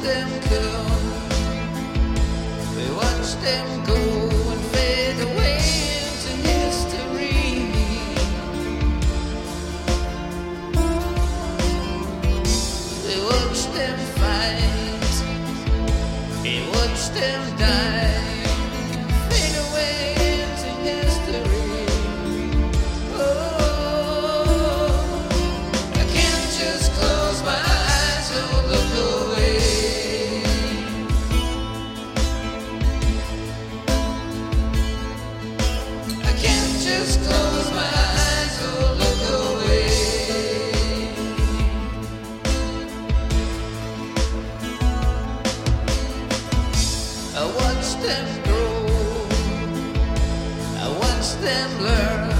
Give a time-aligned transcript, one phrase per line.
[0.00, 1.00] watched him come,
[2.74, 3.94] they watched him go
[4.50, 5.58] and fade away
[6.00, 7.40] into history.
[13.06, 15.16] We watch them fight,
[16.42, 17.99] We watch them die.
[51.42, 52.39] and learn.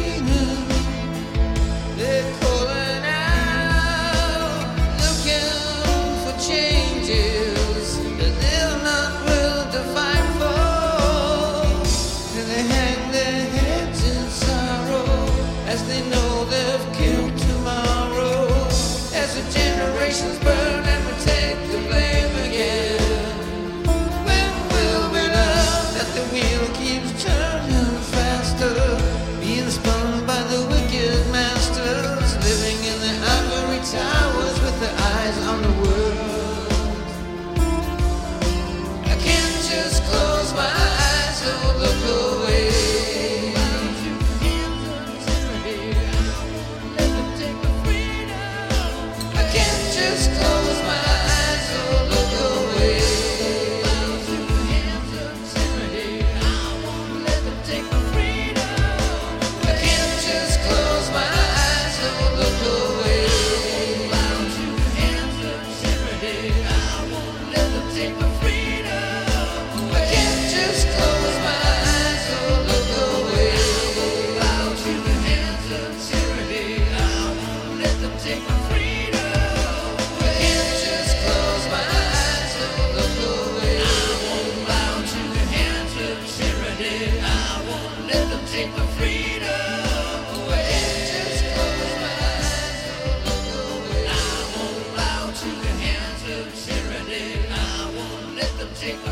[98.81, 99.10] magic